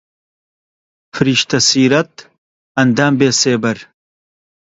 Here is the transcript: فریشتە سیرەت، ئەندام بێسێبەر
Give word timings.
فریشتە 1.13 1.59
سیرەت، 1.69 2.13
ئەندام 2.77 3.13
بێسێبەر 3.19 3.77